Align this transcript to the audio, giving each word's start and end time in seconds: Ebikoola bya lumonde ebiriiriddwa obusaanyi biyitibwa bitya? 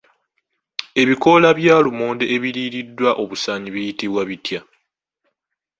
Ebikoola 1.01 1.49
bya 1.57 1.75
lumonde 1.85 2.25
ebiriiriddwa 2.35 3.09
obusaanyi 3.23 3.69
biyitibwa 3.75 4.21
bitya? 4.29 4.61